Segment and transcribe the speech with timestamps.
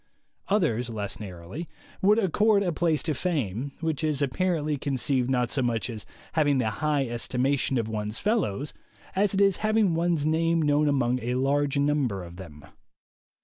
[0.47, 1.55] Others, less narrow,
[2.01, 6.57] would accord a place to fame, which is apparently conceived not so much as having
[6.57, 8.73] the high estimation of one's fellows,
[9.15, 12.65] as it is having one's name known among a large number of them.